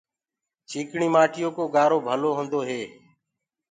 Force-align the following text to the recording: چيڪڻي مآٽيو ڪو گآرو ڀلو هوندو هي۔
چيڪڻي 0.69 1.07
مآٽيو 1.15 1.49
ڪو 1.57 1.63
گآرو 1.75 1.97
ڀلو 2.07 2.29
هوندو 2.37 2.59
هي۔ 2.67 2.81